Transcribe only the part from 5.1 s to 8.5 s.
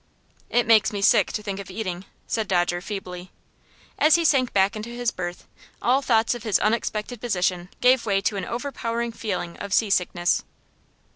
berth, all thoughts of his unexpected position gave way to an